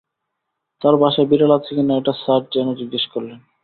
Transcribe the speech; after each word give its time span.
তাঁর 0.81 0.95
বাসায় 1.01 1.29
বিড়াল 1.31 1.51
আছে 1.57 1.71
কি 1.75 1.83
না 1.83 1.93
এটা 1.97 2.13
স্যার 2.21 2.41
কেন 2.53 2.67
জিজ্ঞেস 2.79 3.03
করলেন? 3.13 3.39